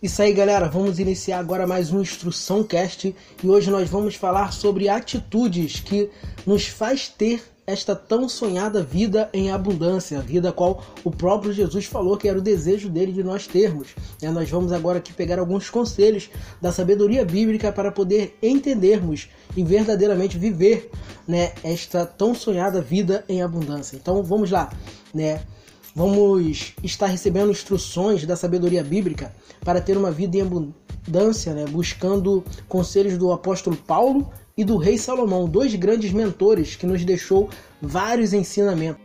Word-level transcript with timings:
Isso 0.00 0.22
aí, 0.22 0.32
galera. 0.32 0.68
Vamos 0.68 1.00
iniciar 1.00 1.40
agora 1.40 1.66
mais 1.66 1.92
um 1.92 2.00
Instrução 2.00 2.62
Cast 2.62 3.12
e 3.42 3.50
hoje 3.50 3.68
nós 3.68 3.90
vamos 3.90 4.14
falar 4.14 4.52
sobre 4.52 4.88
atitudes 4.88 5.80
que 5.80 6.08
nos 6.46 6.68
faz 6.68 7.08
ter 7.08 7.42
esta 7.66 7.96
tão 7.96 8.28
sonhada 8.28 8.80
vida 8.80 9.28
em 9.32 9.50
abundância, 9.50 10.20
a 10.20 10.22
vida 10.22 10.52
qual 10.52 10.84
o 11.02 11.10
próprio 11.10 11.52
Jesus 11.52 11.86
falou 11.86 12.16
que 12.16 12.28
era 12.28 12.38
o 12.38 12.40
desejo 12.40 12.88
dele 12.88 13.10
de 13.10 13.24
nós 13.24 13.48
termos. 13.48 13.88
É, 14.22 14.30
nós 14.30 14.48
vamos 14.48 14.70
agora 14.70 14.98
aqui 14.98 15.12
pegar 15.12 15.40
alguns 15.40 15.68
conselhos 15.68 16.30
da 16.62 16.70
sabedoria 16.70 17.24
bíblica 17.24 17.72
para 17.72 17.90
poder 17.90 18.38
entendermos 18.40 19.28
e 19.56 19.64
verdadeiramente 19.64 20.38
viver 20.38 20.92
né, 21.26 21.54
esta 21.64 22.06
tão 22.06 22.36
sonhada 22.36 22.80
vida 22.80 23.24
em 23.28 23.42
abundância. 23.42 23.96
Então 23.96 24.22
vamos 24.22 24.48
lá, 24.52 24.70
né? 25.12 25.40
Vamos 25.98 26.74
estar 26.80 27.06
recebendo 27.06 27.50
instruções 27.50 28.24
da 28.24 28.36
sabedoria 28.36 28.84
bíblica 28.84 29.34
para 29.64 29.80
ter 29.80 29.96
uma 29.96 30.12
vida 30.12 30.36
em 30.36 30.42
abundância, 30.42 31.52
né? 31.52 31.64
buscando 31.64 32.44
conselhos 32.68 33.18
do 33.18 33.32
apóstolo 33.32 33.76
Paulo 33.76 34.30
e 34.56 34.62
do 34.62 34.76
rei 34.76 34.96
Salomão, 34.96 35.48
dois 35.48 35.74
grandes 35.74 36.12
mentores 36.12 36.76
que 36.76 36.86
nos 36.86 37.04
deixou 37.04 37.50
vários 37.82 38.32
ensinamentos. 38.32 39.02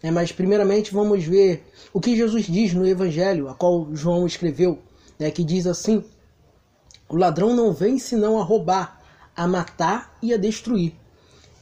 É, 0.00 0.12
mas 0.12 0.30
primeiramente 0.30 0.94
vamos 0.94 1.24
ver 1.24 1.66
o 1.92 2.00
que 2.00 2.14
Jesus 2.14 2.46
diz 2.46 2.72
no 2.72 2.86
Evangelho, 2.86 3.48
a 3.48 3.54
qual 3.54 3.88
João 3.92 4.28
escreveu, 4.28 4.78
né, 5.18 5.28
que 5.32 5.42
diz 5.42 5.66
assim: 5.66 6.04
O 7.08 7.16
ladrão 7.16 7.52
não 7.52 7.72
vem 7.72 7.98
senão 7.98 8.38
a 8.38 8.44
roubar, 8.44 8.96
a 9.36 9.46
matar 9.46 10.16
e 10.22 10.32
a 10.32 10.36
destruir. 10.36 10.94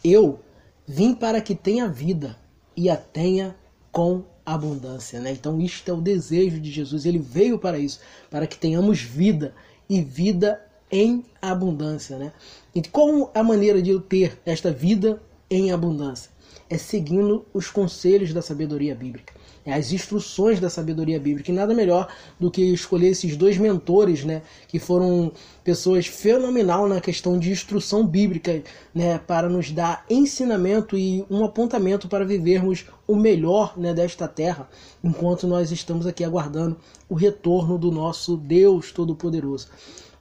Eu 0.03 0.41
vim 0.87 1.15
para 1.15 1.41
que 1.41 1.55
tenha 1.55 1.89
vida 1.89 2.39
e 2.77 2.89
a 2.89 2.97
tenha 2.97 3.57
com 3.91 4.25
abundância, 4.45 5.21
né? 5.21 5.33
Então 5.33 5.61
isto 5.61 5.91
é 5.91 5.95
o 5.95 6.01
desejo 6.01 6.61
de 6.61 6.71
Jesus, 6.71 7.07
ele 7.07 7.19
veio 7.19 7.59
para 7.59 7.79
isso, 7.79 8.01
para 8.31 8.47
que 8.47 8.59
tenhamos 8.59 9.01
vida 9.01 9.55
e 9.89 10.03
vida 10.03 10.61
em 10.91 11.25
abundância, 11.41 12.19
né? 12.19 12.33
E 12.75 12.83
como 12.83 13.31
a 13.35 13.43
maneira 13.43 13.81
de 13.81 13.91
eu 13.91 14.01
ter 14.01 14.39
esta 14.45 14.71
vida 14.71 15.23
em 15.51 15.73
abundância? 15.73 16.31
É 16.69 16.79
seguindo 16.79 17.45
os 17.53 17.71
conselhos 17.71 18.33
da 18.33 18.43
sabedoria 18.43 18.95
bíblica 18.95 19.33
as 19.73 19.93
instruções 19.93 20.61
da 20.61 20.69
sabedoria 20.69 21.19
bíblica. 21.19 21.51
E 21.51 21.55
nada 21.55 21.75
melhor 21.75 22.09
do 22.39 22.51
que 22.51 22.63
escolher 22.63 23.09
esses 23.09 23.37
dois 23.37 23.57
mentores, 23.57 24.25
né, 24.25 24.43
que 24.69 24.79
foram 24.79 25.33
pessoas 25.63 26.07
fenomenal 26.07 26.89
na 26.89 27.01
questão 27.01 27.39
de 27.39 27.51
instrução 27.51 28.07
bíblica, 28.07 28.63
né, 28.95 29.19
para 29.19 29.49
nos 29.49 29.71
dar 29.71 30.05
ensinamento 30.09 30.97
e 30.97 31.25
um 31.31 31.45
apontamento 31.45 32.09
para 32.09 32.25
vivermos 32.25 32.85
o 33.07 33.17
melhor, 33.17 33.75
né, 33.77 33.95
desta 33.95 34.29
terra, 34.29 34.69
enquanto 35.03 35.47
nós 35.47 35.71
estamos 35.71 36.07
aqui 36.07 36.25
aguardando 36.25 36.77
o 37.09 37.15
retorno 37.15 37.79
do 37.79 37.91
nosso 37.91 38.37
Deus 38.37 38.93
Todo-Poderoso. 38.93 39.69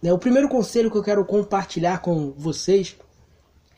Né, 0.01 0.11
o 0.13 0.17
primeiro 0.17 0.47
conselho 0.47 0.91
que 0.91 0.97
eu 0.97 1.03
quero 1.03 1.25
compartilhar 1.25 1.99
com 1.99 2.31
vocês 2.37 2.95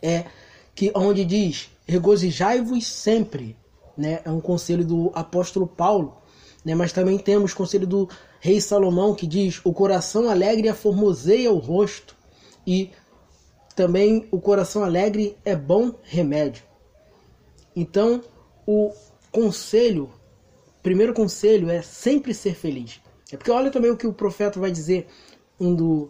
é 0.02 0.26
que 0.74 0.92
onde 0.94 1.24
diz 1.24 1.70
regozijai-vos 1.88 2.86
sempre 2.86 3.56
né? 3.98 4.22
É 4.24 4.30
um 4.30 4.42
conselho 4.42 4.86
do 4.86 5.12
apóstolo 5.14 5.68
Paulo, 5.68 6.18
né? 6.64 6.76
Mas 6.76 6.92
também 6.92 7.18
temos 7.18 7.54
o 7.54 7.56
conselho 7.56 7.88
do 7.88 8.10
rei 8.40 8.60
Salomão 8.60 9.14
que 9.16 9.28
diz: 9.28 9.62
"O 9.64 9.74
coração 9.74 10.30
alegre 10.30 10.70
aformoseia 10.70 11.52
o 11.52 11.58
rosto" 11.58 12.16
e 12.66 12.92
também 13.76 14.28
o 14.32 14.40
coração 14.40 14.84
alegre 14.84 15.38
é 15.44 15.56
bom 15.56 15.94
remédio. 16.04 16.64
Então, 17.76 18.22
o 18.66 18.92
conselho, 19.32 20.10
primeiro 20.82 21.14
conselho 21.14 21.70
é 21.70 21.82
sempre 21.82 22.34
ser 22.34 22.56
feliz. 22.56 23.02
É 23.32 23.38
porque 23.38 23.52
olha 23.52 23.70
também 23.70 23.92
o 23.92 23.98
que 23.98 24.08
o 24.08 24.14
profeta 24.14 24.60
vai 24.60 24.72
dizer 24.72 25.08
um 25.60 25.76
do 25.76 26.10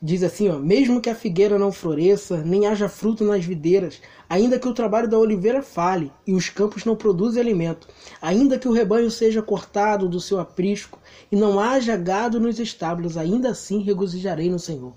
Diz 0.00 0.22
assim, 0.22 0.48
ó, 0.48 0.58
mesmo 0.58 1.00
que 1.00 1.10
a 1.10 1.14
figueira 1.14 1.58
não 1.58 1.72
floresça, 1.72 2.36
nem 2.36 2.66
haja 2.66 2.88
fruto 2.88 3.24
nas 3.24 3.44
videiras, 3.44 4.00
ainda 4.28 4.56
que 4.56 4.68
o 4.68 4.72
trabalho 4.72 5.08
da 5.08 5.18
oliveira 5.18 5.60
fale 5.60 6.12
e 6.24 6.34
os 6.34 6.48
campos 6.48 6.84
não 6.84 6.94
produzam 6.94 7.42
alimento, 7.42 7.88
ainda 8.22 8.58
que 8.60 8.68
o 8.68 8.72
rebanho 8.72 9.10
seja 9.10 9.42
cortado 9.42 10.08
do 10.08 10.20
seu 10.20 10.38
aprisco 10.38 11.00
e 11.32 11.36
não 11.36 11.58
haja 11.58 11.96
gado 11.96 12.38
nos 12.38 12.60
estábulos, 12.60 13.16
ainda 13.16 13.50
assim 13.50 13.82
regozijarei 13.82 14.48
no 14.48 14.58
Senhor. 14.58 14.94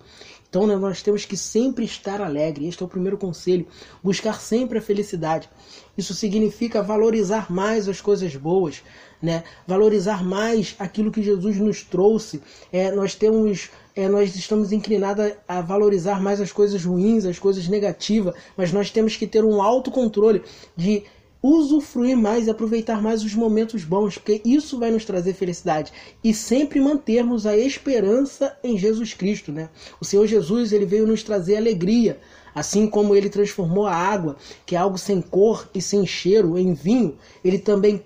Então 0.51 0.67
né, 0.67 0.75
nós 0.75 1.01
temos 1.01 1.23
que 1.23 1.38
sempre 1.38 1.85
estar 1.85 2.19
alegre. 2.19 2.67
Este 2.67 2.84
é 2.84 2.85
o 2.85 2.90
primeiro 2.90 3.17
conselho. 3.17 3.66
Buscar 4.03 4.41
sempre 4.41 4.79
a 4.79 4.81
felicidade. 4.81 5.50
Isso 5.97 6.13
significa 6.13 6.84
valorizar 6.84 7.50
mais 7.50 7.88
as 7.88 8.01
coisas 8.01 8.35
boas, 8.35 8.84
né? 9.22 9.45
Valorizar 9.66 10.25
mais 10.25 10.75
aquilo 10.78 11.09
que 11.09 11.23
Jesus 11.23 11.56
nos 11.57 11.84
trouxe. 11.84 12.41
É, 12.69 12.91
nós 12.91 13.16
temos 13.16 13.69
é, 13.96 14.07
nós 14.07 14.35
estamos 14.35 14.72
inclinados 14.72 15.34
a 15.47 15.62
valorizar 15.62 16.22
mais 16.22 16.40
as 16.40 16.52
coisas 16.52 16.84
ruins, 16.84 17.25
as 17.25 17.40
coisas 17.40 17.68
negativas, 17.68 18.34
mas 18.56 18.72
nós 18.72 18.90
temos 18.90 19.16
que 19.16 19.28
ter 19.28 19.44
um 19.44 19.62
autocontrole 19.62 20.41
de 20.75 21.03
usufruir 21.44 22.16
mais 22.16 22.46
e 22.46 22.52
aproveitar 22.52 23.02
mais 23.02 23.24
os 23.24 23.34
momentos 23.34 23.84
bons, 23.84 24.18
porque 24.18 24.41
isso 24.46 24.78
vai 24.78 24.91
nos 24.91 25.06
trazer 25.06 25.34
felicidade 25.34 25.91
e 26.24 26.34
sempre 26.34 26.79
mantermos 26.79 27.47
a 27.47 27.57
esperança 27.57 28.56
em 28.63 28.78
Jesus 28.78 29.13
Cristo, 29.13 29.52
né? 29.52 29.69
O 30.00 30.06
Senhor 30.06 30.28
Jesus, 30.28 30.72
ele 30.72 30.85
veio 30.85 31.08
nos 31.08 31.23
trazer 31.23 31.58
alegria, 31.58 32.19
assim 32.53 32.85
como 32.85 33.16
ele 33.16 33.29
transformou 33.29 33.88
a 33.88 33.96
água, 33.96 34.35
que 34.66 34.75
é 34.75 34.78
algo 34.78 34.97
sem 34.97 35.19
cor 35.19 35.68
e 35.73 35.81
sem 35.81 36.06
cheiro, 36.06 36.59
em 36.59 36.73
vinho, 36.73 37.18
ele 37.44 37.58
também 37.58 38.03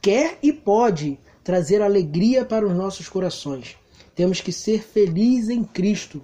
quer 0.00 0.38
e 0.42 0.52
pode 0.52 1.18
trazer 1.44 1.82
alegria 1.82 2.44
para 2.44 2.66
os 2.66 2.74
nossos 2.74 3.08
corações. 3.08 3.76
Temos 4.14 4.40
que 4.40 4.52
ser 4.52 4.82
felizes 4.82 5.50
em 5.50 5.64
Cristo, 5.64 6.22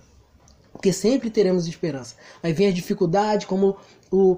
porque 0.73 0.93
sempre 0.93 1.31
teremos 1.31 1.67
esperança. 1.67 2.15
Aí 2.43 2.53
vem 2.53 2.69
a 2.69 2.73
dificuldade, 2.73 3.47
como 3.47 3.77
o, 4.11 4.37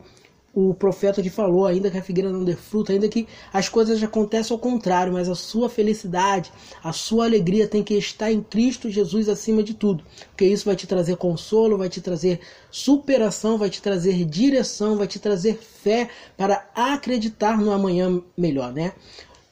o 0.54 0.74
profeta 0.74 1.22
que 1.22 1.30
falou, 1.30 1.66
ainda 1.66 1.90
que 1.90 1.98
a 1.98 2.02
figueira 2.02 2.30
não 2.30 2.44
dê 2.44 2.56
fruto, 2.56 2.90
ainda 2.90 3.08
que 3.08 3.26
as 3.52 3.68
coisas 3.68 4.02
aconteçam 4.02 4.56
ao 4.56 4.60
contrário, 4.60 5.12
mas 5.12 5.28
a 5.28 5.34
sua 5.34 5.68
felicidade, 5.68 6.52
a 6.82 6.92
sua 6.92 7.24
alegria 7.24 7.68
tem 7.68 7.82
que 7.82 7.94
estar 7.94 8.32
em 8.32 8.42
Cristo 8.42 8.90
Jesus 8.90 9.28
acima 9.28 9.62
de 9.62 9.74
tudo, 9.74 10.04
porque 10.30 10.44
isso 10.44 10.64
vai 10.64 10.74
te 10.74 10.86
trazer 10.86 11.16
consolo, 11.16 11.78
vai 11.78 11.88
te 11.88 12.00
trazer 12.00 12.40
superação, 12.70 13.58
vai 13.58 13.70
te 13.70 13.80
trazer 13.80 14.24
direção, 14.24 14.96
vai 14.96 15.06
te 15.06 15.18
trazer 15.18 15.56
fé 15.56 16.08
para 16.36 16.68
acreditar 16.74 17.58
no 17.58 17.70
amanhã 17.70 18.20
melhor, 18.36 18.72
né? 18.72 18.92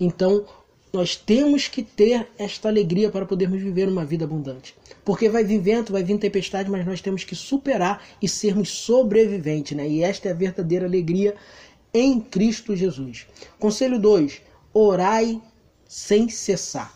Então, 0.01 0.45
nós 0.99 1.15
temos 1.15 1.69
que 1.69 1.81
ter 1.81 2.27
esta 2.37 2.69
alegria 2.69 3.09
para 3.09 3.25
podermos 3.25 3.63
viver 3.63 3.89
uma 3.89 4.05
vida 4.05 4.25
abundante. 4.25 4.75
Porque 5.05 5.29
vai 5.29 5.45
vir 5.45 5.61
vento, 5.61 5.93
vai 5.93 6.03
vir 6.03 6.19
tempestade, 6.19 6.69
mas 6.69 6.85
nós 6.85 7.01
temos 7.01 7.23
que 7.23 7.37
superar 7.37 8.03
e 8.21 8.29
sermos 8.29 8.69
sobreviventes. 8.69 9.77
Né? 9.77 9.89
E 9.89 10.03
esta 10.03 10.27
é 10.29 10.33
a 10.33 10.35
verdadeira 10.35 10.87
alegria 10.87 11.37
em 11.95 12.19
Cristo 12.19 12.75
Jesus. 12.75 13.29
Conselho 13.61 13.97
2: 13.97 14.43
orai 14.75 15.41
sem 15.87 16.29
cessar. 16.29 16.93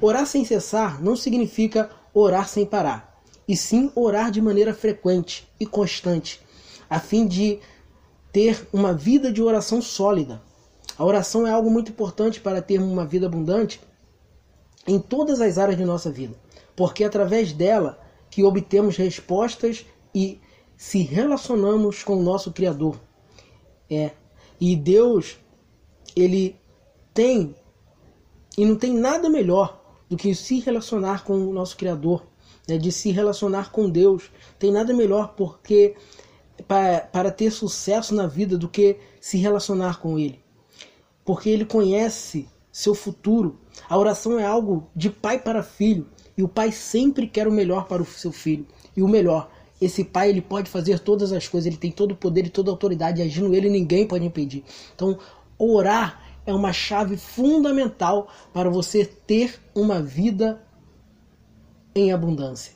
Orar 0.00 0.24
sem 0.24 0.44
cessar 0.44 1.02
não 1.02 1.16
significa 1.16 1.90
orar 2.14 2.48
sem 2.48 2.64
parar, 2.64 3.20
e 3.48 3.56
sim 3.56 3.90
orar 3.96 4.30
de 4.30 4.40
maneira 4.40 4.72
frequente 4.72 5.48
e 5.58 5.66
constante, 5.66 6.40
a 6.88 7.00
fim 7.00 7.26
de 7.26 7.58
ter 8.32 8.68
uma 8.72 8.92
vida 8.94 9.32
de 9.32 9.42
oração 9.42 9.82
sólida. 9.82 10.40
A 10.98 11.04
oração 11.04 11.46
é 11.46 11.50
algo 11.50 11.70
muito 11.70 11.90
importante 11.90 12.40
para 12.40 12.62
termos 12.62 12.90
uma 12.90 13.04
vida 13.04 13.26
abundante 13.26 13.80
em 14.86 14.98
todas 14.98 15.40
as 15.40 15.58
áreas 15.58 15.76
de 15.76 15.84
nossa 15.84 16.10
vida, 16.10 16.34
porque 16.74 17.04
é 17.04 17.06
através 17.06 17.52
dela 17.52 17.98
que 18.30 18.42
obtemos 18.42 18.96
respostas 18.96 19.84
e 20.14 20.40
se 20.76 21.00
relacionamos 21.02 22.02
com 22.02 22.16
o 22.16 22.22
nosso 22.22 22.50
Criador. 22.52 22.98
É. 23.90 24.12
E 24.58 24.74
Deus, 24.74 25.36
ele 26.14 26.56
tem 27.12 27.54
e 28.56 28.64
não 28.64 28.76
tem 28.76 28.94
nada 28.94 29.28
melhor 29.28 29.78
do 30.08 30.16
que 30.16 30.34
se 30.34 30.60
relacionar 30.60 31.24
com 31.24 31.34
o 31.34 31.52
nosso 31.52 31.76
Criador, 31.76 32.26
né? 32.66 32.78
de 32.78 32.90
se 32.90 33.10
relacionar 33.10 33.70
com 33.70 33.90
Deus. 33.90 34.30
Tem 34.58 34.72
nada 34.72 34.94
melhor 34.94 35.34
porque 35.36 35.94
para, 36.66 37.00
para 37.00 37.30
ter 37.30 37.50
sucesso 37.50 38.14
na 38.14 38.26
vida 38.26 38.56
do 38.56 38.66
que 38.66 38.96
se 39.20 39.36
relacionar 39.36 40.00
com 40.00 40.18
Ele 40.18 40.45
porque 41.26 41.50
ele 41.50 41.64
conhece 41.64 42.48
seu 42.70 42.94
futuro. 42.94 43.58
A 43.88 43.98
oração 43.98 44.38
é 44.38 44.44
algo 44.46 44.88
de 44.94 45.10
pai 45.10 45.38
para 45.38 45.62
filho, 45.62 46.06
e 46.38 46.42
o 46.42 46.48
pai 46.48 46.70
sempre 46.70 47.26
quer 47.26 47.48
o 47.48 47.52
melhor 47.52 47.86
para 47.86 48.00
o 48.00 48.06
seu 48.06 48.30
filho. 48.30 48.66
E 48.96 49.02
o 49.02 49.08
melhor, 49.08 49.50
esse 49.80 50.04
pai 50.04 50.30
ele 50.30 50.40
pode 50.40 50.70
fazer 50.70 51.00
todas 51.00 51.32
as 51.32 51.48
coisas, 51.48 51.66
ele 51.66 51.76
tem 51.76 51.90
todo 51.90 52.12
o 52.12 52.16
poder 52.16 52.46
e 52.46 52.50
toda 52.50 52.70
a 52.70 52.72
autoridade, 52.72 53.20
agindo 53.20 53.54
ele 53.54 53.68
ninguém 53.68 54.06
pode 54.06 54.24
impedir. 54.24 54.62
Então, 54.94 55.18
orar 55.58 56.22
é 56.46 56.54
uma 56.54 56.72
chave 56.72 57.16
fundamental 57.16 58.28
para 58.52 58.70
você 58.70 59.04
ter 59.04 59.58
uma 59.74 60.00
vida 60.00 60.62
em 61.94 62.12
abundância. 62.12 62.72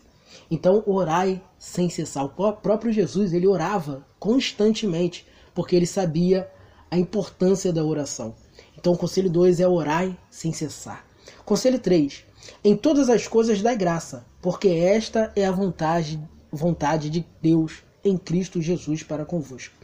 Então, 0.50 0.82
orai 0.86 1.40
sem 1.58 1.88
cessar. 1.88 2.24
O 2.24 2.52
próprio 2.54 2.92
Jesus, 2.92 3.32
ele 3.32 3.46
orava 3.46 4.04
constantemente, 4.18 5.24
porque 5.54 5.76
ele 5.76 5.86
sabia 5.86 6.50
a 6.90 6.98
importância 6.98 7.72
da 7.72 7.84
oração. 7.84 8.34
Então, 8.80 8.94
o 8.94 8.96
conselho 8.96 9.28
2 9.28 9.60
é 9.60 9.68
orar 9.68 10.10
sem 10.30 10.54
cessar. 10.54 11.04
Conselho 11.44 11.78
3. 11.78 12.24
Em 12.64 12.74
todas 12.74 13.10
as 13.10 13.28
coisas 13.28 13.60
dá 13.60 13.74
graça, 13.74 14.24
porque 14.40 14.68
esta 14.68 15.30
é 15.36 15.44
a 15.44 15.52
vontade, 15.52 16.18
vontade 16.50 17.10
de 17.10 17.26
Deus 17.42 17.82
em 18.02 18.16
Cristo 18.16 18.62
Jesus 18.62 19.02
para 19.02 19.26
convosco. 19.26 19.74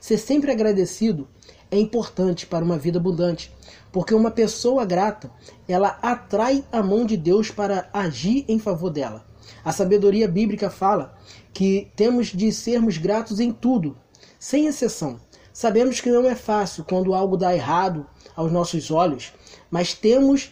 Ser 0.00 0.18
sempre 0.18 0.52
agradecido 0.52 1.26
é 1.68 1.76
importante 1.76 2.46
para 2.46 2.64
uma 2.64 2.78
vida 2.78 3.00
abundante, 3.00 3.52
porque 3.90 4.14
uma 4.14 4.30
pessoa 4.30 4.84
grata, 4.84 5.32
ela 5.66 5.98
atrai 6.00 6.64
a 6.70 6.80
mão 6.80 7.04
de 7.04 7.16
Deus 7.16 7.50
para 7.50 7.90
agir 7.92 8.44
em 8.46 8.60
favor 8.60 8.90
dela. 8.90 9.26
A 9.64 9.72
sabedoria 9.72 10.28
bíblica 10.28 10.70
fala 10.70 11.18
que 11.52 11.90
temos 11.96 12.28
de 12.28 12.52
sermos 12.52 12.98
gratos 12.98 13.40
em 13.40 13.50
tudo, 13.50 13.96
sem 14.38 14.66
exceção. 14.66 15.18
Sabemos 15.54 16.00
que 16.00 16.10
não 16.10 16.28
é 16.28 16.34
fácil 16.34 16.82
quando 16.82 17.14
algo 17.14 17.36
dá 17.36 17.54
errado 17.54 18.04
aos 18.34 18.50
nossos 18.50 18.90
olhos, 18.90 19.32
mas 19.70 19.94
temos 19.94 20.50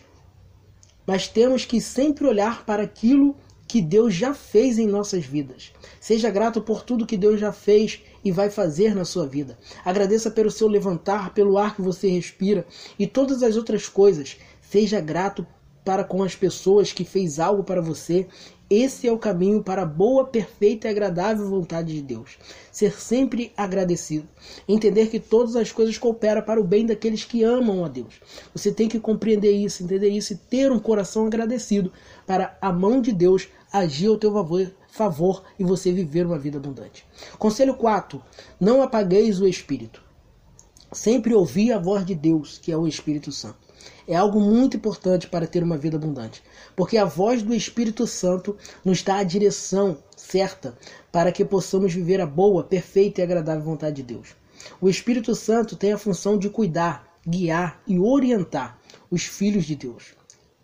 mas 1.05 1.27
temos 1.27 1.65
que 1.65 1.81
sempre 1.81 2.25
olhar 2.25 2.65
para 2.65 2.85
aquilo 2.85 3.35
que 3.67 3.83
Deus 3.83 4.15
já 4.15 4.33
fez 4.33 4.79
em 4.79 4.87
nossas 4.87 5.25
vidas. 5.25 5.73
Seja 6.01 6.31
grato 6.31 6.63
por 6.63 6.85
tudo 6.85 7.05
que 7.05 7.17
Deus 7.17 7.41
já 7.41 7.53
fez 7.53 8.01
e 8.25 8.31
vai 8.31 8.49
fazer 8.49 8.95
na 8.95 9.05
sua 9.05 9.27
vida. 9.27 9.59
Agradeça 9.85 10.31
pelo 10.31 10.53
seu 10.53 10.69
levantar, 10.69 11.35
pelo 11.35 11.59
ar 11.59 11.75
que 11.75 11.83
você 11.83 12.09
respira 12.09 12.65
e 12.97 13.05
todas 13.05 13.43
as 13.43 13.57
outras 13.57 13.89
coisas. 13.89 14.37
Seja 14.61 15.01
grato 15.01 15.45
para 15.85 16.05
com 16.05 16.23
as 16.23 16.37
pessoas 16.37 16.93
que 16.93 17.05
fez 17.05 17.41
algo 17.41 17.65
para 17.65 17.83
você 17.83 18.29
esse 18.75 19.07
é 19.07 19.13
o 19.13 19.19
caminho 19.19 19.63
para 19.63 19.83
a 19.83 19.87
boa, 19.87 20.25
perfeita 20.25 20.89
e 20.89 20.91
agradável 20.91 21.47
vontade 21.47 21.93
de 21.93 22.01
Deus. 22.01 22.39
Ser 22.71 22.99
sempre 22.99 23.53
agradecido. 23.55 24.27
Entender 24.67 25.09
que 25.09 25.21
todas 25.21 25.57
as 25.57 25.71
coisas 25.71 25.99
cooperam 25.99 26.41
para 26.41 26.59
o 26.59 26.65
bem 26.65 26.87
daqueles 26.87 27.23
que 27.23 27.45
amam 27.45 27.85
a 27.85 27.89
Deus. 27.89 28.15
Você 28.55 28.73
tem 28.73 28.89
que 28.89 28.99
compreender 28.99 29.53
isso, 29.53 29.85
entender 29.85 30.09
isso 30.09 30.33
e 30.33 30.37
ter 30.37 30.73
um 30.73 30.79
coração 30.79 31.27
agradecido 31.27 31.93
para 32.27 32.57
a 32.63 32.73
mão 32.73 33.03
de 33.03 33.13
Deus 33.13 33.47
agir 33.71 34.07
ao 34.07 34.17
teu 34.17 34.33
favor, 34.33 34.73
favor 34.89 35.43
e 35.59 35.65
você 35.65 35.93
viver 35.93 36.25
uma 36.25 36.39
vida 36.39 36.57
abundante. 36.57 37.07
Conselho 37.39 37.75
4. 37.75 38.23
Não 38.59 38.81
apagueis 38.81 39.39
o 39.39 39.47
Espírito. 39.47 40.03
Sempre 40.91 41.35
ouvi 41.35 41.71
a 41.71 41.79
voz 41.79 42.07
de 42.07 42.15
Deus, 42.15 42.59
que 42.59 42.73
é 42.73 42.77
o 42.77 42.87
Espírito 42.87 43.31
Santo 43.33 43.62
é 44.07 44.15
algo 44.15 44.41
muito 44.41 44.77
importante 44.77 45.27
para 45.27 45.47
ter 45.47 45.63
uma 45.63 45.77
vida 45.77 45.97
abundante, 45.97 46.43
porque 46.75 46.97
a 46.97 47.05
voz 47.05 47.43
do 47.43 47.55
Espírito 47.55 48.07
Santo 48.07 48.57
nos 48.85 49.03
dá 49.03 49.17
a 49.17 49.25
direção 49.25 49.99
certa 50.17 50.77
para 51.11 51.33
que 51.33 51.45
possamos 51.45 51.93
viver 51.93 52.21
a 52.21 52.27
boa, 52.27 52.65
perfeita 52.65 53.21
e 53.21 53.25
agradável 53.25 53.63
vontade 53.63 53.97
de 53.97 54.03
Deus. 54.03 54.35
O 54.81 54.89
Espírito 54.89 55.35
Santo 55.35 55.77
tem 55.77 55.93
a 55.93 55.99
função 55.99 56.39
de 56.39 56.49
cuidar, 56.49 57.19
guiar 57.27 57.81
e 57.87 57.99
orientar 57.99 58.79
os 59.11 59.25
filhos 59.25 59.65
de 59.65 59.77
Deus. 59.77 60.15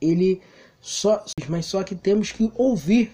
Ele 0.01 0.41
só, 0.81 1.25
mas 1.49 1.67
só 1.67 1.83
que 1.83 1.95
temos 1.95 2.33
que 2.33 2.51
ouvir 2.57 3.13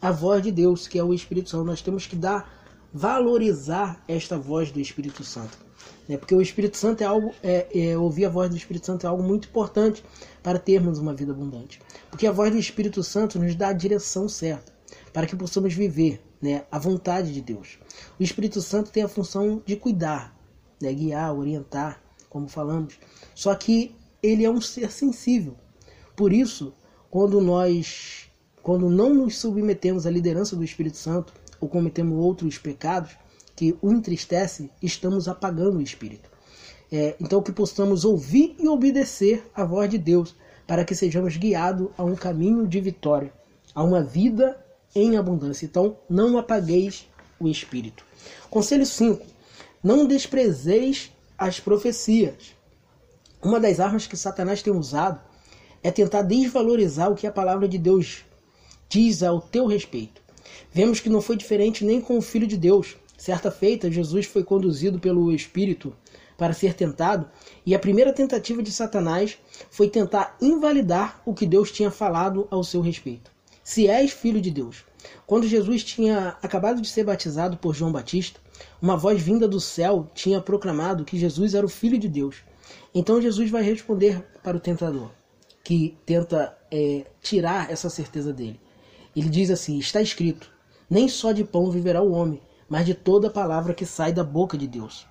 a 0.00 0.10
voz 0.10 0.42
de 0.42 0.52
Deus, 0.52 0.86
que 0.86 0.98
é 0.98 1.04
o 1.04 1.14
Espírito 1.14 1.50
Santo. 1.50 1.64
Nós 1.64 1.80
temos 1.80 2.06
que 2.06 2.16
dar 2.16 2.55
valorizar 2.96 4.02
esta 4.08 4.38
voz 4.38 4.72
do 4.72 4.80
Espírito 4.80 5.22
Santo. 5.22 5.58
Né? 6.08 6.16
Porque 6.16 6.34
o 6.34 6.40
Espírito 6.40 6.78
Santo 6.78 7.02
é 7.02 7.04
algo, 7.04 7.34
é, 7.42 7.66
é, 7.74 7.98
ouvir 7.98 8.24
a 8.24 8.30
voz 8.30 8.48
do 8.48 8.56
Espírito 8.56 8.86
Santo 8.86 9.04
é 9.04 9.08
algo 9.10 9.22
muito 9.22 9.48
importante 9.48 10.02
para 10.42 10.58
termos 10.58 10.98
uma 10.98 11.12
vida 11.12 11.32
abundante. 11.32 11.78
Porque 12.10 12.26
a 12.26 12.32
voz 12.32 12.50
do 12.50 12.58
Espírito 12.58 13.02
Santo 13.02 13.38
nos 13.38 13.54
dá 13.54 13.68
a 13.68 13.74
direção 13.74 14.30
certa 14.30 14.72
para 15.12 15.26
que 15.26 15.36
possamos 15.36 15.74
viver 15.74 16.22
né, 16.40 16.64
a 16.72 16.78
vontade 16.78 17.34
de 17.34 17.42
Deus. 17.42 17.78
O 18.18 18.22
Espírito 18.22 18.62
Santo 18.62 18.90
tem 18.90 19.02
a 19.02 19.08
função 19.08 19.62
de 19.66 19.76
cuidar, 19.76 20.34
né, 20.80 20.90
guiar, 20.90 21.36
orientar, 21.36 22.02
como 22.30 22.48
falamos. 22.48 22.98
Só 23.34 23.54
que 23.54 23.94
ele 24.22 24.42
é 24.42 24.50
um 24.50 24.60
ser 24.60 24.90
sensível. 24.90 25.54
Por 26.16 26.32
isso, 26.32 26.72
quando 27.10 27.42
nós, 27.42 28.30
quando 28.62 28.88
não 28.88 29.12
nos 29.12 29.36
submetemos 29.38 30.06
à 30.06 30.10
liderança 30.10 30.56
do 30.56 30.64
Espírito 30.64 30.96
Santo, 30.96 31.34
ou 31.60 31.68
cometemos 31.68 32.18
outros 32.18 32.58
pecados 32.58 33.16
que 33.54 33.76
o 33.80 33.90
entristece, 33.90 34.70
estamos 34.82 35.28
apagando 35.28 35.78
o 35.78 35.82
espírito. 35.82 36.28
É, 36.92 37.16
então 37.20 37.42
que 37.42 37.50
possamos 37.50 38.04
ouvir 38.04 38.54
e 38.58 38.68
obedecer 38.68 39.44
a 39.54 39.64
voz 39.64 39.90
de 39.90 39.98
Deus, 39.98 40.36
para 40.66 40.84
que 40.84 40.94
sejamos 40.94 41.36
guiados 41.36 41.88
a 41.96 42.04
um 42.04 42.14
caminho 42.14 42.66
de 42.66 42.80
vitória, 42.80 43.32
a 43.74 43.82
uma 43.82 44.02
vida 44.02 44.58
em 44.94 45.16
abundância. 45.16 45.64
Então 45.64 45.96
não 46.08 46.38
apagueis 46.38 47.08
o 47.40 47.48
espírito. 47.48 48.04
Conselho 48.50 48.86
5. 48.86 49.24
Não 49.82 50.06
desprezeis 50.06 51.12
as 51.38 51.60
profecias. 51.60 52.54
Uma 53.42 53.60
das 53.60 53.78
armas 53.78 54.06
que 54.06 54.16
Satanás 54.16 54.62
tem 54.62 54.72
usado 54.72 55.20
é 55.82 55.90
tentar 55.90 56.22
desvalorizar 56.22 57.10
o 57.10 57.14
que 57.14 57.26
a 57.26 57.32
palavra 57.32 57.68
de 57.68 57.78
Deus 57.78 58.24
diz 58.88 59.22
ao 59.22 59.40
teu 59.40 59.66
respeito. 59.66 60.25
Vemos 60.72 61.00
que 61.00 61.08
não 61.08 61.20
foi 61.20 61.36
diferente 61.36 61.84
nem 61.84 62.00
com 62.00 62.18
o 62.18 62.22
Filho 62.22 62.46
de 62.46 62.56
Deus. 62.56 62.96
Certa 63.16 63.50
feita, 63.50 63.90
Jesus 63.90 64.26
foi 64.26 64.44
conduzido 64.44 64.98
pelo 64.98 65.32
Espírito 65.32 65.94
para 66.36 66.52
ser 66.52 66.74
tentado, 66.74 67.28
e 67.64 67.74
a 67.74 67.78
primeira 67.78 68.12
tentativa 68.12 68.62
de 68.62 68.70
Satanás 68.70 69.38
foi 69.70 69.88
tentar 69.88 70.36
invalidar 70.40 71.20
o 71.24 71.32
que 71.32 71.46
Deus 71.46 71.72
tinha 71.72 71.90
falado 71.90 72.46
ao 72.50 72.62
seu 72.62 72.80
respeito. 72.80 73.30
Se 73.64 73.88
és 73.88 74.12
filho 74.12 74.40
de 74.40 74.50
Deus. 74.50 74.84
Quando 75.26 75.48
Jesus 75.48 75.82
tinha 75.82 76.36
acabado 76.42 76.80
de 76.80 76.88
ser 76.88 77.04
batizado 77.04 77.56
por 77.56 77.74
João 77.74 77.90
Batista, 77.90 78.38
uma 78.80 78.96
voz 78.96 79.20
vinda 79.20 79.48
do 79.48 79.60
céu 79.60 80.08
tinha 80.14 80.40
proclamado 80.40 81.04
que 81.04 81.18
Jesus 81.18 81.54
era 81.54 81.66
o 81.66 81.70
filho 81.70 81.98
de 81.98 82.08
Deus. 82.08 82.36
Então 82.94 83.20
Jesus 83.20 83.50
vai 83.50 83.62
responder 83.62 84.22
para 84.42 84.56
o 84.56 84.60
tentador, 84.60 85.10
que 85.64 85.96
tenta 86.04 86.56
é, 86.70 87.06
tirar 87.20 87.70
essa 87.70 87.90
certeza 87.90 88.32
dele. 88.32 88.60
Ele 89.16 89.30
diz 89.30 89.50
assim: 89.50 89.78
Está 89.78 90.02
escrito: 90.02 90.52
Nem 90.90 91.08
só 91.08 91.32
de 91.32 91.42
pão 91.42 91.70
viverá 91.70 92.02
o 92.02 92.12
homem, 92.12 92.42
mas 92.68 92.84
de 92.84 92.92
toda 92.92 93.30
palavra 93.30 93.72
que 93.72 93.86
sai 93.86 94.12
da 94.12 94.22
boca 94.22 94.58
de 94.58 94.66
Deus. 94.66 95.06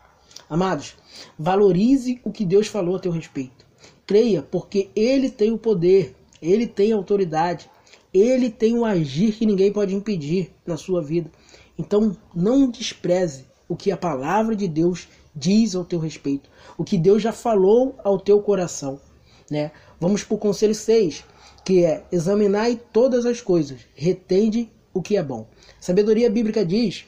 Amados, 0.47 0.95
valorize 1.39 2.21
o 2.23 2.31
que 2.31 2.45
Deus 2.45 2.67
falou 2.67 2.95
a 2.95 2.99
teu 2.99 3.11
respeito. 3.11 3.65
Creia, 4.05 4.43
porque 4.43 4.91
Ele 4.95 5.31
tem 5.31 5.51
o 5.51 5.57
poder, 5.57 6.15
Ele 6.39 6.67
tem 6.67 6.93
a 6.93 6.95
autoridade, 6.95 7.67
Ele 8.13 8.51
tem 8.51 8.77
o 8.77 8.85
agir 8.85 9.33
que 9.33 9.45
ninguém 9.45 9.73
pode 9.73 9.95
impedir 9.95 10.53
na 10.67 10.77
sua 10.77 11.01
vida. 11.01 11.31
Então, 11.77 12.15
não 12.33 12.69
despreze 12.69 13.47
o 13.67 13.75
que 13.75 13.91
a 13.91 13.97
palavra 13.97 14.55
de 14.55 14.67
Deus 14.67 15.07
diz 15.35 15.75
ao 15.75 15.83
teu 15.83 15.99
respeito, 15.99 16.49
o 16.77 16.83
que 16.83 16.97
Deus 16.97 17.23
já 17.23 17.33
falou 17.33 17.95
ao 18.03 18.19
teu 18.19 18.39
coração. 18.39 19.01
Né? 19.49 19.71
Vamos 19.99 20.23
para 20.23 20.35
o 20.35 20.39
conselho 20.39 20.75
6 20.75 21.25
que 21.65 21.83
é 21.83 22.05
examinai 22.11 22.79
todas 22.93 23.25
as 23.25 23.41
coisas, 23.41 23.81
retende 23.95 24.71
o 24.93 25.01
que 25.01 25.17
é 25.17 25.23
bom. 25.23 25.47
Sabedoria 25.81 26.29
bíblica 26.29 26.63
diz: 26.63 27.05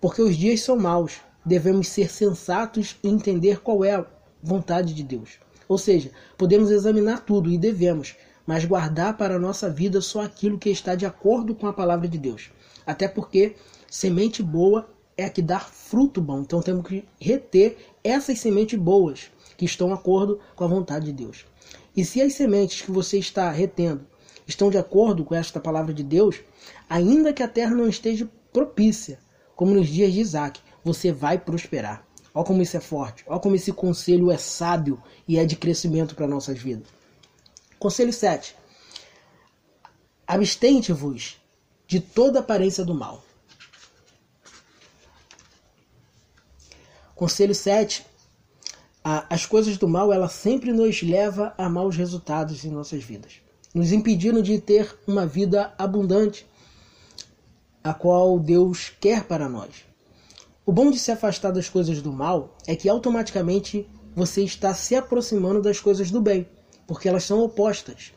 porque 0.00 0.20
os 0.20 0.36
dias 0.36 0.60
são 0.60 0.76
maus, 0.76 1.20
devemos 1.44 1.86
ser 1.88 2.10
sensatos 2.10 2.96
e 3.04 3.08
entender 3.08 3.60
qual 3.60 3.84
é 3.84 3.94
a 3.94 4.06
vontade 4.42 4.92
de 4.92 5.04
Deus. 5.04 5.38
Ou 5.68 5.78
seja, 5.78 6.10
podemos 6.36 6.70
examinar 6.72 7.24
tudo 7.24 7.48
e 7.48 7.56
devemos, 7.56 8.16
mas 8.44 8.64
guardar 8.64 9.16
para 9.16 9.36
a 9.36 9.38
nossa 9.38 9.70
vida 9.70 10.00
só 10.00 10.22
aquilo 10.22 10.58
que 10.58 10.70
está 10.70 10.96
de 10.96 11.06
acordo 11.06 11.54
com 11.54 11.68
a 11.68 11.72
palavra 11.72 12.08
de 12.08 12.18
Deus. 12.18 12.50
Até 12.84 13.06
porque 13.06 13.54
semente 13.88 14.42
boa 14.42 14.88
é 15.16 15.24
a 15.24 15.30
que 15.30 15.40
dá 15.40 15.60
fruto 15.60 16.20
bom. 16.20 16.40
Então 16.40 16.60
temos 16.60 16.84
que 16.86 17.04
reter 17.20 17.78
essas 18.02 18.40
sementes 18.40 18.78
boas 18.78 19.30
que 19.56 19.64
estão 19.64 19.86
de 19.86 19.94
acordo 19.94 20.40
com 20.56 20.64
a 20.64 20.68
vontade 20.68 21.06
de 21.06 21.12
Deus. 21.12 21.46
E 21.96 22.04
se 22.04 22.22
as 22.22 22.34
sementes 22.34 22.82
que 22.82 22.90
você 22.90 23.18
está 23.18 23.50
retendo 23.50 24.06
estão 24.46 24.70
de 24.70 24.78
acordo 24.78 25.24
com 25.24 25.34
esta 25.34 25.60
palavra 25.60 25.92
de 25.92 26.02
Deus, 26.02 26.36
ainda 26.88 27.32
que 27.32 27.42
a 27.42 27.48
terra 27.48 27.74
não 27.74 27.88
esteja 27.88 28.28
propícia, 28.52 29.18
como 29.54 29.74
nos 29.74 29.88
dias 29.88 30.12
de 30.12 30.20
Isaac, 30.20 30.60
você 30.82 31.12
vai 31.12 31.38
prosperar. 31.38 32.06
Olha 32.34 32.46
como 32.46 32.62
isso 32.62 32.76
é 32.76 32.80
forte, 32.80 33.24
olha 33.26 33.40
como 33.40 33.54
esse 33.54 33.72
conselho 33.72 34.30
é 34.30 34.38
sábio 34.38 35.02
e 35.28 35.38
é 35.38 35.44
de 35.44 35.54
crescimento 35.54 36.14
para 36.14 36.26
nossas 36.26 36.58
vidas. 36.58 36.88
Conselho 37.78 38.12
7. 38.12 38.56
Abstente-vos 40.26 41.40
de 41.86 42.00
toda 42.00 42.40
aparência 42.40 42.84
do 42.84 42.94
mal. 42.94 43.22
Conselho 47.14 47.54
7 47.54 48.06
as 49.04 49.46
coisas 49.46 49.76
do 49.76 49.88
mal, 49.88 50.12
ela 50.12 50.28
sempre 50.28 50.72
nos 50.72 51.02
leva 51.02 51.52
a 51.58 51.68
maus 51.68 51.96
resultados 51.96 52.64
em 52.64 52.70
nossas 52.70 53.02
vidas, 53.02 53.34
nos 53.74 53.90
impedindo 53.90 54.42
de 54.42 54.60
ter 54.60 54.96
uma 55.06 55.26
vida 55.26 55.74
abundante, 55.76 56.46
a 57.82 57.92
qual 57.92 58.38
Deus 58.38 58.92
quer 59.00 59.24
para 59.24 59.48
nós. 59.48 59.84
O 60.64 60.70
bom 60.70 60.90
de 60.90 60.98
se 60.98 61.10
afastar 61.10 61.50
das 61.50 61.68
coisas 61.68 62.00
do 62.00 62.12
mal 62.12 62.56
é 62.66 62.76
que 62.76 62.88
automaticamente 62.88 63.88
você 64.14 64.44
está 64.44 64.72
se 64.72 64.94
aproximando 64.94 65.60
das 65.60 65.80
coisas 65.80 66.10
do 66.10 66.20
bem, 66.20 66.46
porque 66.86 67.08
elas 67.08 67.24
são 67.24 67.40
opostas. 67.40 68.12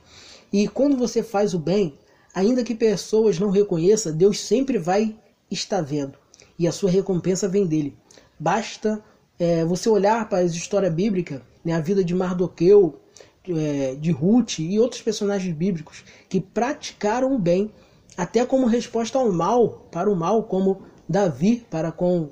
E 0.53 0.67
quando 0.67 0.95
você 0.95 1.23
faz 1.23 1.55
o 1.55 1.59
bem, 1.59 1.97
ainda 2.33 2.63
que 2.63 2.75
pessoas 2.75 3.39
não 3.39 3.49
reconheçam, 3.49 4.15
Deus 4.15 4.39
sempre 4.39 4.77
vai 4.77 5.15
estar 5.49 5.81
vendo, 5.81 6.19
e 6.59 6.67
a 6.67 6.71
sua 6.71 6.91
recompensa 6.91 7.47
vem 7.47 7.65
dele. 7.65 7.97
Basta 8.39 9.03
é, 9.39 9.65
você 9.65 9.89
olhar 9.89 10.27
para 10.29 10.39
a 10.39 10.43
história 10.43 10.89
bíblica, 10.89 11.41
né, 11.63 11.73
a 11.73 11.79
vida 11.79 12.03
de 12.03 12.13
Mardoqueu, 12.13 12.99
é, 13.47 13.95
de 13.95 14.11
Ruth 14.11 14.59
e 14.59 14.79
outros 14.79 15.01
personagens 15.01 15.55
bíblicos 15.55 16.03
que 16.27 16.39
praticaram 16.41 17.33
o 17.35 17.39
bem, 17.39 17.71
até 18.17 18.45
como 18.45 18.65
resposta 18.65 19.17
ao 19.17 19.31
mal, 19.31 19.87
para 19.91 20.09
o 20.09 20.15
mal, 20.15 20.43
como 20.43 20.83
Davi 21.07 21.65
para 21.69 21.91
com 21.91 22.29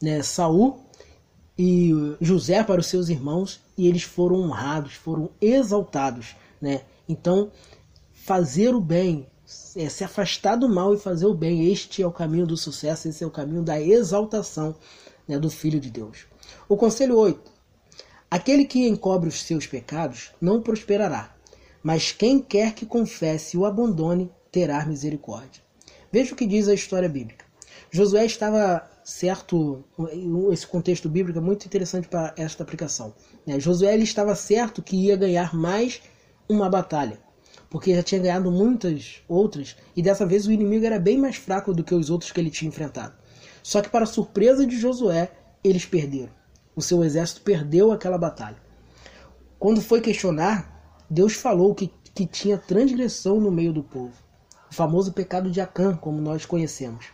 né, 0.00 0.22
Saul 0.22 0.78
e 1.58 1.92
José 2.20 2.62
para 2.62 2.80
os 2.80 2.86
seus 2.86 3.08
irmãos, 3.08 3.60
e 3.76 3.88
eles 3.88 4.02
foram 4.02 4.36
honrados, 4.36 4.94
foram 4.94 5.30
exaltados. 5.40 6.36
Né? 6.60 6.82
Então, 7.08 7.50
fazer 8.12 8.74
o 8.74 8.80
bem, 8.80 9.26
é, 9.76 9.88
se 9.88 10.04
afastar 10.04 10.56
do 10.56 10.68
mal 10.68 10.94
e 10.94 10.98
fazer 10.98 11.26
o 11.26 11.34
bem, 11.34 11.70
este 11.70 12.02
é 12.02 12.06
o 12.06 12.12
caminho 12.12 12.46
do 12.46 12.56
sucesso, 12.56 13.08
esse 13.08 13.24
é 13.24 13.26
o 13.26 13.30
caminho 13.30 13.62
da 13.62 13.80
exaltação 13.80 14.74
né, 15.26 15.38
do 15.38 15.50
Filho 15.50 15.80
de 15.80 15.90
Deus. 15.90 16.26
O 16.74 16.76
conselho 16.76 17.16
8. 17.16 17.52
Aquele 18.28 18.64
que 18.64 18.88
encobre 18.88 19.28
os 19.28 19.44
seus 19.44 19.64
pecados 19.64 20.32
não 20.40 20.60
prosperará, 20.60 21.32
mas 21.80 22.10
quem 22.10 22.40
quer 22.40 22.74
que 22.74 22.84
confesse 22.84 23.56
e 23.56 23.60
o 23.60 23.64
abandone 23.64 24.28
terá 24.50 24.84
misericórdia. 24.84 25.62
Veja 26.10 26.32
o 26.32 26.36
que 26.36 26.44
diz 26.44 26.66
a 26.66 26.74
história 26.74 27.08
bíblica. 27.08 27.44
Josué 27.92 28.26
estava 28.26 28.90
certo, 29.04 29.84
esse 30.50 30.66
contexto 30.66 31.08
bíblico 31.08 31.38
é 31.38 31.40
muito 31.40 31.64
interessante 31.64 32.08
para 32.08 32.34
esta 32.36 32.64
aplicação. 32.64 33.14
Né? 33.46 33.60
Josué 33.60 33.94
ele 33.94 34.02
estava 34.02 34.34
certo 34.34 34.82
que 34.82 34.96
ia 34.96 35.14
ganhar 35.14 35.54
mais 35.54 36.02
uma 36.48 36.68
batalha, 36.68 37.20
porque 37.70 37.94
já 37.94 38.02
tinha 38.02 38.20
ganhado 38.20 38.50
muitas 38.50 39.22
outras 39.28 39.76
e 39.94 40.02
dessa 40.02 40.26
vez 40.26 40.44
o 40.44 40.50
inimigo 40.50 40.84
era 40.84 40.98
bem 40.98 41.18
mais 41.18 41.36
fraco 41.36 41.72
do 41.72 41.84
que 41.84 41.94
os 41.94 42.10
outros 42.10 42.32
que 42.32 42.40
ele 42.40 42.50
tinha 42.50 42.68
enfrentado. 42.68 43.14
Só 43.62 43.80
que, 43.80 43.88
para 43.88 44.06
surpresa 44.06 44.66
de 44.66 44.76
Josué, 44.76 45.30
eles 45.62 45.86
perderam. 45.86 46.42
O 46.76 46.82
seu 46.82 47.04
exército 47.04 47.42
perdeu 47.42 47.92
aquela 47.92 48.18
batalha. 48.18 48.56
Quando 49.58 49.80
foi 49.80 50.00
questionar, 50.00 51.02
Deus 51.08 51.34
falou 51.34 51.74
que, 51.74 51.90
que 52.14 52.26
tinha 52.26 52.58
transgressão 52.58 53.40
no 53.40 53.50
meio 53.50 53.72
do 53.72 53.82
povo. 53.82 54.14
O 54.70 54.74
famoso 54.74 55.12
pecado 55.12 55.50
de 55.50 55.60
Acã, 55.60 55.96
como 55.96 56.20
nós 56.20 56.44
conhecemos. 56.44 57.06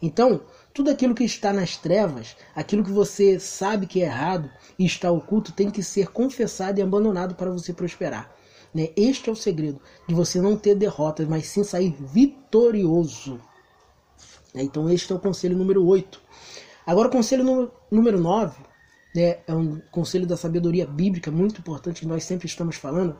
Então, 0.00 0.42
tudo 0.74 0.90
aquilo 0.90 1.14
que 1.14 1.24
está 1.24 1.52
nas 1.52 1.76
trevas, 1.76 2.36
aquilo 2.54 2.84
que 2.84 2.92
você 2.92 3.40
sabe 3.40 3.86
que 3.86 4.02
é 4.02 4.04
errado 4.04 4.50
e 4.78 4.84
está 4.84 5.10
oculto, 5.10 5.52
tem 5.52 5.70
que 5.70 5.82
ser 5.82 6.08
confessado 6.08 6.78
e 6.78 6.82
abandonado 6.82 7.34
para 7.34 7.50
você 7.50 7.72
prosperar. 7.72 8.30
Né? 8.72 8.90
Este 8.94 9.30
é 9.30 9.32
o 9.32 9.36
segredo 9.36 9.80
de 10.06 10.14
você 10.14 10.40
não 10.40 10.56
ter 10.56 10.74
derrotas, 10.74 11.26
mas 11.26 11.46
sim 11.46 11.64
sair 11.64 11.96
vitorioso. 11.98 13.40
Né? 14.54 14.62
Então, 14.62 14.88
este 14.90 15.10
é 15.12 15.16
o 15.16 15.18
conselho 15.18 15.56
número 15.56 15.84
8. 15.84 16.20
Agora, 16.86 17.08
o 17.08 17.12
conselho 17.12 17.72
número 17.90 18.20
9 18.20 18.67
né, 19.14 19.38
é 19.46 19.54
um 19.54 19.80
conselho 19.90 20.26
da 20.26 20.36
sabedoria 20.36 20.86
bíblica 20.86 21.30
muito 21.30 21.60
importante 21.60 22.00
que 22.00 22.06
nós 22.06 22.24
sempre 22.24 22.46
estamos 22.46 22.76
falando. 22.76 23.16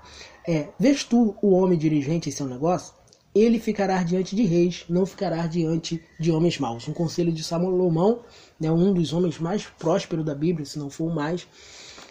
É: 0.47 0.69
Vês 0.79 1.05
tu 1.05 1.37
o 1.43 1.51
homem 1.51 1.79
dirigente 1.79 2.29
em 2.29 2.33
seu 2.33 2.47
negócio? 2.47 2.95
Ele 3.35 3.59
ficará 3.59 4.03
diante 4.03 4.35
de 4.35 4.45
reis, 4.45 4.85
não 4.89 5.07
ficará 5.07 5.47
diante 5.47 6.03
de 6.19 6.33
homens 6.33 6.59
maus. 6.59 6.89
Um 6.89 6.93
conselho 6.93 7.31
de 7.31 7.45
Salomão, 7.45 8.23
né, 8.59 8.71
um 8.71 8.93
dos 8.93 9.13
homens 9.13 9.39
mais 9.39 9.67
prósperos 9.67 10.25
da 10.25 10.35
Bíblia, 10.35 10.67
se 10.67 10.79
não 10.79 10.91
for 10.91 11.05
o 11.05 11.15
mais. 11.15 11.47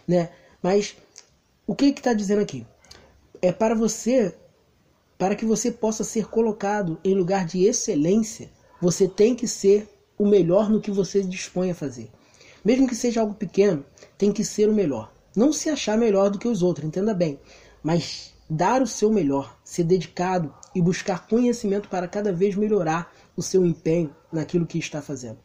Né? 0.07 0.29
Mas 0.62 0.96
o 1.65 1.75
que 1.75 1.86
está 1.86 2.13
dizendo 2.13 2.41
aqui? 2.41 2.65
É 3.41 3.51
para 3.51 3.75
você, 3.75 4.34
para 5.17 5.36
que 5.36 5.46
você 5.46 5.72
possa 5.72 6.03
ser 6.03 6.27
colocado 6.27 7.00
em 7.03 7.13
lugar 7.13 7.46
de 7.46 7.65
excelência, 7.65 8.50
você 8.81 9.07
tem 9.07 9.36
que 9.36 9.48
ser 9.48 9.89
o 10.17 10.25
melhor 10.25 10.69
no 10.69 10.79
que 10.79 10.91
você 10.91 11.22
dispõe 11.22 11.72
a 11.72 11.75
fazer. 11.75 12.10
Mesmo 12.64 12.88
que 12.88 12.96
seja 12.96 13.22
algo 13.22 13.34
pequeno, 13.34 13.86
tem 14.18 14.32
que 14.32 14.44
ser 14.44 14.70
o 14.70 14.74
melhor. 14.74 15.12
Não 15.36 15.54
se 15.54 15.70
achar 15.70 15.98
melhor 15.98 16.30
do 16.30 16.40
que 16.40 16.48
os 16.48 16.64
outros, 16.64 16.88
entenda 16.88 17.14
bem, 17.14 17.40
mas 17.84 18.34
dar 18.50 18.82
o 18.82 18.88
seu 18.88 19.12
melhor, 19.12 19.58
ser 19.64 19.84
dedicado 19.84 20.54
e 20.74 20.82
buscar 20.82 21.28
conhecimento 21.28 21.90
para 21.90 22.08
cada 22.08 22.32
vez 22.32 22.56
melhorar 22.56 23.14
o 23.36 23.42
seu 23.42 23.66
empenho 23.66 24.16
naquilo 24.32 24.66
que 24.66 24.80
está 24.80 25.02
fazendo. 25.02 25.38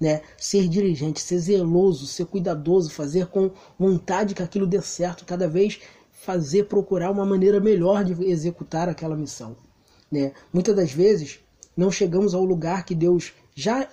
Né? 0.00 0.22
Ser 0.36 0.68
diligente, 0.68 1.20
ser 1.20 1.38
zeloso, 1.38 2.06
ser 2.06 2.26
cuidadoso, 2.26 2.90
fazer 2.90 3.26
com 3.26 3.50
vontade 3.78 4.34
que 4.34 4.42
aquilo 4.42 4.66
dê 4.66 4.80
certo, 4.80 5.24
cada 5.24 5.48
vez 5.48 5.80
fazer 6.10 6.64
procurar 6.64 7.10
uma 7.10 7.24
maneira 7.24 7.60
melhor 7.60 8.04
de 8.04 8.24
executar 8.24 8.88
aquela 8.88 9.16
missão. 9.16 9.56
Né? 10.10 10.32
Muitas 10.52 10.74
das 10.74 10.92
vezes 10.92 11.40
não 11.76 11.90
chegamos 11.90 12.34
ao 12.34 12.44
lugar 12.44 12.84
que 12.84 12.94
Deus 12.94 13.32
já 13.54 13.88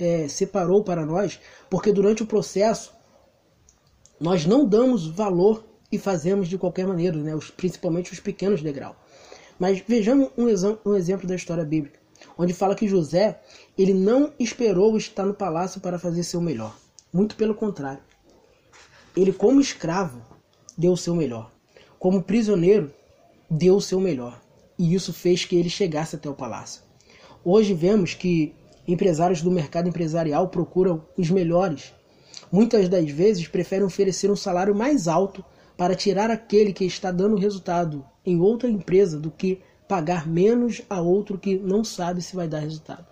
é, 0.00 0.26
separou 0.26 0.82
para 0.82 1.04
nós, 1.04 1.38
porque 1.68 1.92
durante 1.92 2.22
o 2.22 2.26
processo 2.26 2.92
nós 4.18 4.46
não 4.46 4.66
damos 4.66 5.06
valor 5.06 5.64
e 5.92 5.98
fazemos 5.98 6.48
de 6.48 6.58
qualquer 6.58 6.86
maneira, 6.86 7.16
né? 7.18 7.34
os, 7.34 7.50
principalmente 7.50 8.12
os 8.12 8.20
pequenos 8.20 8.62
degraus. 8.62 8.96
Mas 9.58 9.82
vejamos 9.86 10.30
um, 10.38 10.46
um 10.90 10.96
exemplo 10.96 11.28
da 11.28 11.34
história 11.34 11.64
bíblica, 11.64 11.98
onde 12.36 12.54
fala 12.54 12.74
que 12.74 12.88
José 12.88 13.40
ele 13.76 13.92
não 13.92 14.32
esperou 14.38 14.96
estar 14.96 15.26
no 15.26 15.34
palácio 15.34 15.80
para 15.80 15.98
fazer 15.98 16.22
seu 16.22 16.40
melhor. 16.40 16.74
Muito 17.12 17.36
pelo 17.36 17.54
contrário. 17.54 18.02
Ele, 19.16 19.32
como 19.32 19.60
escravo, 19.60 20.22
deu 20.78 20.92
o 20.92 20.96
seu 20.96 21.14
melhor. 21.14 21.50
Como 21.98 22.22
prisioneiro, 22.22 22.92
deu 23.50 23.76
o 23.76 23.80
seu 23.80 24.00
melhor. 24.00 24.40
E 24.78 24.94
isso 24.94 25.12
fez 25.12 25.44
que 25.44 25.56
ele 25.56 25.68
chegasse 25.68 26.16
até 26.16 26.30
o 26.30 26.34
palácio. 26.34 26.82
Hoje 27.44 27.74
vemos 27.74 28.14
que 28.14 28.54
empresários 28.92 29.42
do 29.42 29.50
mercado 29.50 29.88
empresarial 29.88 30.48
procuram 30.48 31.04
os 31.16 31.30
melhores. 31.30 31.94
Muitas 32.50 32.88
das 32.88 33.10
vezes 33.10 33.46
preferem 33.48 33.84
oferecer 33.84 34.30
um 34.30 34.36
salário 34.36 34.74
mais 34.74 35.06
alto 35.06 35.44
para 35.76 35.94
tirar 35.94 36.30
aquele 36.30 36.72
que 36.72 36.84
está 36.84 37.10
dando 37.10 37.36
resultado 37.36 38.04
em 38.24 38.40
outra 38.40 38.68
empresa 38.68 39.18
do 39.18 39.30
que 39.30 39.60
pagar 39.88 40.26
menos 40.28 40.82
a 40.88 41.00
outro 41.00 41.38
que 41.38 41.58
não 41.58 41.82
sabe 41.82 42.22
se 42.22 42.36
vai 42.36 42.46
dar 42.46 42.60
resultado. 42.60 43.06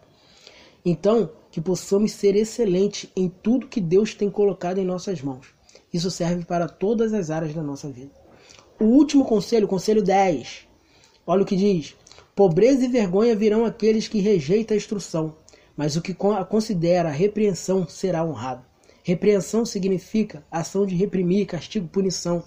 Então, 0.85 1.31
que 1.51 1.61
possamos 1.61 2.13
ser 2.13 2.37
excelentes 2.37 3.11
em 3.17 3.29
tudo 3.29 3.67
que 3.67 3.81
Deus 3.81 4.15
tem 4.15 4.31
colocado 4.31 4.79
em 4.79 4.85
nossas 4.85 5.21
mãos. 5.23 5.49
Isso 5.93 6.11
serve 6.11 6.45
para 6.45 6.69
todas 6.69 7.13
as 7.13 7.31
áreas 7.31 7.55
da 7.55 7.63
nossa 7.63 7.89
vida. 7.89 8.13
O 8.79 8.85
último 8.85 9.25
conselho, 9.25 9.67
conselho 9.67 10.03
10. 10.03 10.69
Olha 11.27 11.43
o 11.43 11.47
que 11.47 11.57
diz: 11.57 11.97
Pobreza 12.35 12.85
e 12.85 12.89
vergonha 12.89 13.35
virão 13.35 13.65
aqueles 13.65 14.07
que 14.07 14.21
rejeitam 14.21 14.75
a 14.75 14.79
instrução, 14.79 15.35
mas 15.79 15.95
o 15.95 16.03
que 16.03 16.13
considera 16.13 17.09
a 17.09 17.13
repreensão 17.13 17.87
será 17.87 18.25
honrado. 18.25 18.65
Repreensão 19.05 19.65
significa 19.65 20.45
ação 20.51 20.85
de 20.85 20.97
reprimir, 20.97 21.47
castigo, 21.47 21.87
punição. 21.87 22.43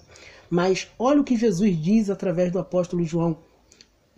Mas 0.50 0.90
olha 0.98 1.22
o 1.22 1.24
que 1.24 1.34
Jesus 1.34 1.82
diz 1.82 2.10
através 2.10 2.52
do 2.52 2.58
apóstolo 2.58 3.02
João, 3.04 3.38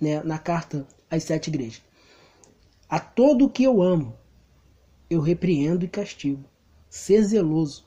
né, 0.00 0.21
na 0.25 0.37
carta 0.37 0.85
às 1.09 1.23
sete 1.23 1.47
igrejas. 1.47 1.80
A 2.88 2.99
todo 2.99 3.44
o 3.44 3.49
que 3.49 3.62
eu 3.62 3.80
amo, 3.80 4.16
eu 5.09 5.21
repreendo 5.21 5.85
e 5.85 5.88
castigo. 5.88 6.44
Ser 6.90 7.23
zeloso, 7.23 7.87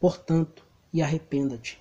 portanto, 0.00 0.66
e 0.92 1.00
arrependa-te. 1.00 1.80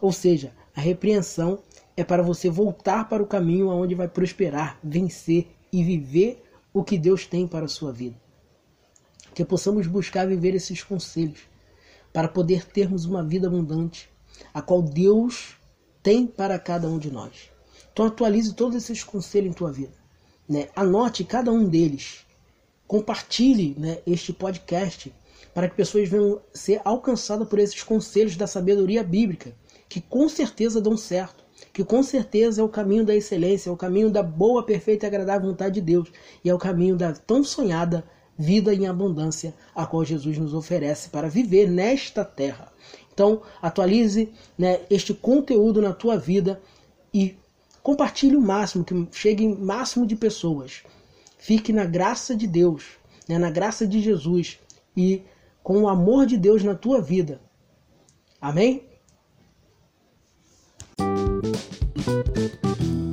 Ou 0.00 0.12
seja, 0.12 0.50
a 0.74 0.80
repreensão 0.80 1.58
é 1.94 2.02
para 2.02 2.22
você 2.22 2.48
voltar 2.48 3.06
para 3.06 3.22
o 3.22 3.26
caminho 3.26 3.70
aonde 3.70 3.94
vai 3.94 4.08
prosperar, 4.08 4.78
vencer 4.82 5.46
e 5.70 5.84
viver 5.84 6.43
o 6.74 6.82
que 6.82 6.98
Deus 6.98 7.24
tem 7.24 7.46
para 7.46 7.66
a 7.66 7.68
sua 7.68 7.92
vida. 7.92 8.20
Que 9.32 9.44
possamos 9.44 9.86
buscar 9.86 10.26
viver 10.26 10.56
esses 10.56 10.82
conselhos 10.82 11.42
para 12.12 12.26
poder 12.26 12.66
termos 12.66 13.04
uma 13.04 13.22
vida 13.22 13.46
abundante, 13.46 14.10
a 14.52 14.60
qual 14.60 14.82
Deus 14.82 15.56
tem 16.02 16.26
para 16.26 16.58
cada 16.58 16.88
um 16.88 16.98
de 16.98 17.12
nós. 17.12 17.50
Então 17.92 18.06
atualize 18.06 18.54
todos 18.54 18.76
esses 18.76 19.04
conselhos 19.04 19.50
em 19.50 19.52
tua 19.52 19.70
vida. 19.70 19.94
Né? 20.48 20.68
Anote 20.74 21.22
cada 21.22 21.52
um 21.52 21.68
deles. 21.68 22.26
Compartilhe 22.88 23.76
né, 23.78 23.98
este 24.04 24.32
podcast 24.32 25.14
para 25.54 25.68
que 25.68 25.76
pessoas 25.76 26.08
venham 26.08 26.42
ser 26.52 26.80
alcançadas 26.84 27.48
por 27.48 27.60
esses 27.60 27.84
conselhos 27.84 28.36
da 28.36 28.48
sabedoria 28.48 29.04
bíblica, 29.04 29.54
que 29.88 30.00
com 30.00 30.28
certeza 30.28 30.80
dão 30.80 30.96
certo 30.96 31.43
que 31.72 31.84
com 31.84 32.02
certeza 32.02 32.60
é 32.60 32.64
o 32.64 32.68
caminho 32.68 33.04
da 33.04 33.14
excelência, 33.14 33.68
é 33.68 33.72
o 33.72 33.76
caminho 33.76 34.10
da 34.10 34.22
boa, 34.22 34.62
perfeita 34.62 35.06
e 35.06 35.08
agradável 35.08 35.50
vontade 35.50 35.74
de 35.74 35.80
Deus, 35.80 36.10
e 36.44 36.50
é 36.50 36.54
o 36.54 36.58
caminho 36.58 36.96
da 36.96 37.12
tão 37.12 37.42
sonhada 37.42 38.04
vida 38.36 38.74
em 38.74 38.86
abundância, 38.86 39.54
a 39.74 39.86
qual 39.86 40.04
Jesus 40.04 40.38
nos 40.38 40.54
oferece 40.54 41.08
para 41.10 41.28
viver 41.28 41.70
nesta 41.70 42.24
terra. 42.24 42.72
Então, 43.12 43.42
atualize 43.62 44.32
né, 44.58 44.80
este 44.90 45.14
conteúdo 45.14 45.80
na 45.80 45.92
tua 45.92 46.18
vida 46.18 46.60
e 47.12 47.36
compartilhe 47.82 48.36
o 48.36 48.40
máximo, 48.40 48.84
que 48.84 49.08
chegue 49.12 49.44
em 49.44 49.54
máximo 49.54 50.06
de 50.06 50.16
pessoas. 50.16 50.82
Fique 51.38 51.72
na 51.72 51.84
graça 51.84 52.34
de 52.34 52.46
Deus, 52.46 52.84
né, 53.28 53.38
na 53.38 53.50
graça 53.50 53.86
de 53.86 54.00
Jesus 54.00 54.58
e 54.96 55.22
com 55.62 55.82
o 55.82 55.88
amor 55.88 56.26
de 56.26 56.36
Deus 56.36 56.64
na 56.64 56.74
tua 56.74 57.00
vida. 57.00 57.40
Amém? 58.40 58.93
Thank 62.06 62.82
you. 62.82 63.03